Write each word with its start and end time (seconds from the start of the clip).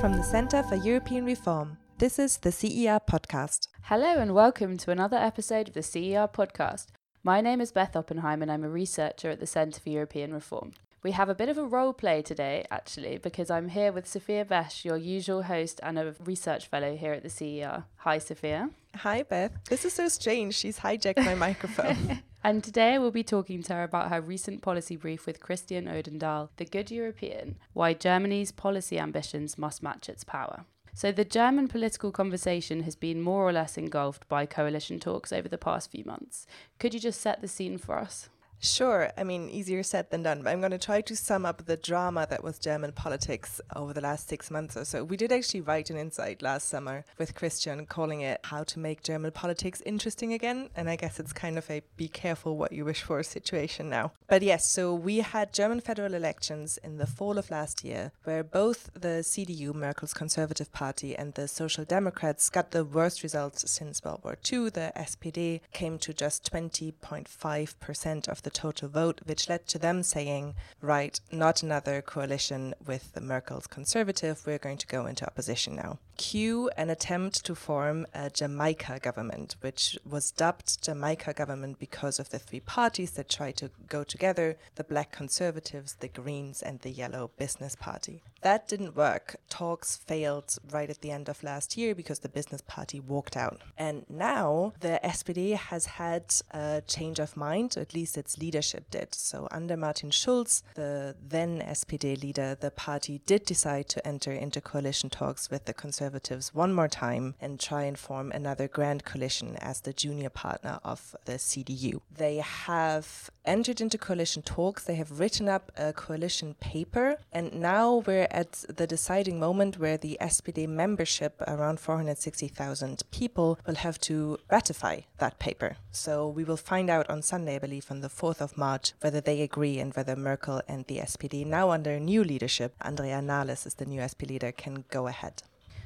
From 0.00 0.12
the 0.12 0.22
Centre 0.22 0.62
for 0.62 0.76
European 0.76 1.24
Reform, 1.24 1.76
this 1.98 2.20
is 2.20 2.36
the 2.36 2.52
CER 2.52 3.00
podcast. 3.00 3.66
Hello 3.82 4.18
and 4.18 4.32
welcome 4.32 4.76
to 4.76 4.92
another 4.92 5.16
episode 5.16 5.66
of 5.66 5.74
the 5.74 5.82
CER 5.82 6.28
podcast. 6.28 6.86
My 7.24 7.40
name 7.40 7.60
is 7.60 7.72
Beth 7.72 7.96
Oppenheim 7.96 8.40
and 8.40 8.48
I'm 8.48 8.62
a 8.62 8.68
researcher 8.68 9.30
at 9.30 9.40
the 9.40 9.46
Centre 9.46 9.80
for 9.80 9.88
European 9.88 10.32
Reform. 10.32 10.74
We 11.02 11.10
have 11.10 11.28
a 11.28 11.34
bit 11.34 11.48
of 11.48 11.58
a 11.58 11.64
role 11.64 11.92
play 11.92 12.22
today, 12.22 12.64
actually, 12.70 13.18
because 13.18 13.50
I'm 13.50 13.70
here 13.70 13.90
with 13.90 14.06
Sophia 14.06 14.44
Besch, 14.44 14.84
your 14.84 14.96
usual 14.96 15.42
host 15.42 15.80
and 15.82 15.98
a 15.98 16.14
research 16.24 16.68
fellow 16.68 16.96
here 16.96 17.12
at 17.12 17.24
the 17.24 17.30
CER. 17.30 17.82
Hi, 17.96 18.18
Sophia. 18.18 18.70
Hi, 18.94 19.24
Beth. 19.24 19.52
This 19.68 19.84
is 19.84 19.94
so 19.94 20.06
strange. 20.06 20.54
She's 20.54 20.78
hijacked 20.78 21.24
my 21.24 21.34
microphone. 21.34 22.22
and 22.44 22.62
today 22.62 22.98
we'll 22.98 23.10
be 23.10 23.22
talking 23.22 23.62
to 23.64 23.74
her 23.74 23.82
about 23.82 24.10
her 24.10 24.20
recent 24.20 24.62
policy 24.62 24.96
brief 24.96 25.26
with 25.26 25.40
Christian 25.40 25.86
Odendahl, 25.86 26.48
The 26.56 26.64
Good 26.64 26.90
European 26.90 27.56
Why 27.72 27.94
Germany's 27.94 28.52
Policy 28.52 28.98
Ambitions 28.98 29.58
Must 29.58 29.82
Match 29.82 30.08
Its 30.08 30.24
Power. 30.24 30.64
So, 30.94 31.12
the 31.12 31.24
German 31.24 31.68
political 31.68 32.10
conversation 32.10 32.82
has 32.82 32.96
been 32.96 33.22
more 33.22 33.48
or 33.48 33.52
less 33.52 33.78
engulfed 33.78 34.28
by 34.28 34.46
coalition 34.46 34.98
talks 34.98 35.32
over 35.32 35.48
the 35.48 35.56
past 35.56 35.92
few 35.92 36.04
months. 36.04 36.46
Could 36.80 36.92
you 36.92 36.98
just 36.98 37.20
set 37.20 37.40
the 37.40 37.46
scene 37.46 37.78
for 37.78 37.96
us? 37.98 38.28
Sure. 38.60 39.12
I 39.16 39.22
mean, 39.24 39.48
easier 39.48 39.82
said 39.82 40.10
than 40.10 40.22
done. 40.22 40.42
But 40.42 40.50
I'm 40.50 40.60
going 40.60 40.72
to 40.72 40.78
try 40.78 41.00
to 41.02 41.16
sum 41.16 41.46
up 41.46 41.64
the 41.66 41.76
drama 41.76 42.26
that 42.28 42.42
was 42.42 42.58
German 42.58 42.92
politics 42.92 43.60
over 43.76 43.92
the 43.92 44.00
last 44.00 44.28
six 44.28 44.50
months 44.50 44.76
or 44.76 44.84
so. 44.84 45.04
We 45.04 45.16
did 45.16 45.30
actually 45.30 45.60
write 45.60 45.90
an 45.90 45.96
insight 45.96 46.42
last 46.42 46.68
summer 46.68 47.04
with 47.18 47.34
Christian 47.34 47.86
calling 47.86 48.20
it 48.20 48.40
How 48.44 48.64
to 48.64 48.78
Make 48.78 49.02
German 49.02 49.30
Politics 49.30 49.80
Interesting 49.86 50.32
Again. 50.32 50.70
And 50.74 50.90
I 50.90 50.96
guess 50.96 51.20
it's 51.20 51.32
kind 51.32 51.56
of 51.56 51.70
a 51.70 51.82
be 51.96 52.08
careful 52.08 52.56
what 52.56 52.72
you 52.72 52.84
wish 52.84 53.02
for 53.02 53.22
situation 53.22 53.88
now. 53.88 54.12
But 54.26 54.42
yes, 54.42 54.68
so 54.68 54.92
we 54.92 55.18
had 55.18 55.52
German 55.52 55.80
federal 55.80 56.14
elections 56.14 56.78
in 56.82 56.98
the 56.98 57.06
fall 57.06 57.38
of 57.38 57.50
last 57.50 57.84
year 57.84 58.12
where 58.24 58.42
both 58.42 58.90
the 58.94 59.22
CDU, 59.22 59.72
Merkel's 59.74 60.14
Conservative 60.14 60.72
Party, 60.72 61.14
and 61.16 61.34
the 61.34 61.46
Social 61.46 61.84
Democrats 61.84 62.50
got 62.50 62.72
the 62.72 62.84
worst 62.84 63.22
results 63.22 63.70
since 63.70 64.02
World 64.02 64.20
War 64.24 64.36
II. 64.50 64.70
The 64.70 64.92
SPD 64.96 65.60
came 65.72 65.98
to 65.98 66.12
just 66.12 66.50
20.5% 66.50 68.28
of 68.28 68.42
the 68.42 68.47
the 68.48 68.54
total 68.58 68.88
vote, 68.88 69.20
which 69.26 69.46
led 69.50 69.66
to 69.66 69.78
them 69.78 70.02
saying, 70.02 70.54
right, 70.80 71.20
not 71.30 71.62
another 71.62 72.00
coalition 72.00 72.72
with 72.86 73.12
the 73.12 73.20
Merkel's 73.20 73.66
conservative, 73.66 74.40
we're 74.46 74.56
going 74.56 74.78
to 74.78 74.86
go 74.86 75.04
into 75.04 75.26
opposition 75.26 75.76
now. 75.76 75.98
Cue 76.18 76.68
an 76.76 76.90
attempt 76.90 77.46
to 77.46 77.54
form 77.54 78.04
a 78.12 78.28
Jamaica 78.28 78.98
government, 79.00 79.54
which 79.60 79.96
was 80.04 80.32
dubbed 80.32 80.82
Jamaica 80.82 81.32
government 81.32 81.78
because 81.78 82.18
of 82.18 82.30
the 82.30 82.40
three 82.40 82.60
parties 82.60 83.12
that 83.12 83.30
tried 83.30 83.56
to 83.58 83.70
go 83.88 84.02
together 84.02 84.56
the 84.74 84.84
Black 84.84 85.12
Conservatives, 85.12 85.94
the 86.00 86.08
Greens, 86.08 86.60
and 86.60 86.80
the 86.80 86.90
Yellow 86.90 87.30
Business 87.38 87.76
Party. 87.76 88.20
That 88.42 88.68
didn't 88.68 88.96
work. 88.96 89.36
Talks 89.48 89.96
failed 89.96 90.56
right 90.70 90.90
at 90.90 91.00
the 91.00 91.12
end 91.12 91.28
of 91.28 91.42
last 91.42 91.76
year 91.76 91.94
because 91.94 92.18
the 92.20 92.28
Business 92.28 92.62
Party 92.66 92.98
walked 93.00 93.36
out. 93.36 93.62
And 93.76 94.04
now 94.08 94.72
the 94.80 95.00
SPD 95.04 95.54
has 95.54 95.86
had 95.86 96.24
a 96.50 96.82
change 96.86 97.20
of 97.20 97.36
mind, 97.36 97.76
at 97.76 97.94
least 97.94 98.18
its 98.18 98.38
leadership 98.38 98.90
did. 98.90 99.14
So, 99.14 99.48
under 99.50 99.76
Martin 99.76 100.10
Schulz, 100.10 100.62
the 100.74 101.14
then 101.26 101.60
SPD 101.60 102.20
leader, 102.20 102.56
the 102.58 102.72
party 102.72 103.20
did 103.24 103.44
decide 103.44 103.88
to 103.90 104.06
enter 104.06 104.32
into 104.32 104.60
coalition 104.60 105.10
talks 105.10 105.48
with 105.48 105.64
the 105.64 105.74
Conservatives 105.74 106.07
one 106.54 106.72
more 106.72 106.88
time 106.88 107.34
and 107.40 107.60
try 107.60 107.82
and 107.82 107.98
form 107.98 108.32
another 108.32 108.68
grand 108.68 109.04
coalition 109.04 109.56
as 109.56 109.80
the 109.80 109.92
junior 109.92 110.30
partner 110.30 110.78
of 110.84 111.16
the 111.24 111.32
CDU. 111.32 112.00
They 112.14 112.36
have 112.36 113.30
entered 113.44 113.80
into 113.80 113.98
coalition 113.98 114.42
talks, 114.42 114.84
they 114.84 114.96
have 114.96 115.20
written 115.20 115.48
up 115.48 115.72
a 115.76 115.92
coalition 115.92 116.54
paper, 116.60 117.16
and 117.32 117.52
now 117.54 118.02
we're 118.06 118.28
at 118.30 118.64
the 118.68 118.86
deciding 118.86 119.40
moment 119.40 119.78
where 119.78 119.96
the 119.96 120.16
SPD 120.20 120.68
membership, 120.68 121.42
around 121.46 121.80
460,000 121.80 123.02
people, 123.10 123.58
will 123.66 123.76
have 123.76 123.98
to 124.00 124.38
ratify 124.50 125.00
that 125.18 125.38
paper. 125.38 125.76
So 125.90 126.28
we 126.28 126.44
will 126.44 126.56
find 126.56 126.88
out 126.88 127.08
on 127.10 127.22
Sunday, 127.22 127.56
I 127.56 127.58
believe, 127.58 127.90
on 127.90 128.00
the 128.00 128.08
4th 128.08 128.38
4th 128.38 128.40
of 128.42 128.58
March 128.58 128.92
whether 129.00 129.20
they 129.20 129.42
agree 129.42 129.78
and 129.78 129.94
whether 129.94 130.14
Merkel 130.14 130.62
and 130.68 130.84
the 130.86 130.98
SPD, 130.98 131.46
now 131.46 131.70
under 131.70 131.98
new 131.98 132.22
leadership, 132.22 132.74
Andrea 132.80 133.20
Nahles 133.20 133.66
is 133.66 133.74
the 133.74 133.86
new 133.86 134.00
SPD 134.00 134.28
leader, 134.28 134.52
can 134.52 134.84
go 134.90 135.06
ahead. 135.06 135.42